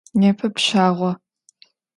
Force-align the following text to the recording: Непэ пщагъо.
Непэ 0.19 0.47
пщагъо. 0.55 1.11